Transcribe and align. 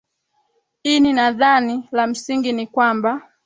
ini 0.83 1.13
nadhani 1.13 1.87
la 1.91 2.07
msingi 2.07 2.51
ni 2.51 2.67
kwamba 2.67 3.21